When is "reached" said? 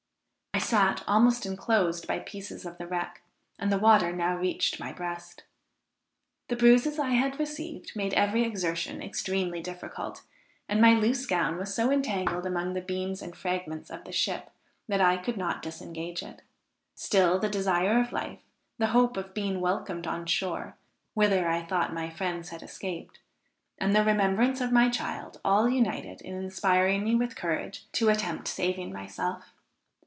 4.37-4.79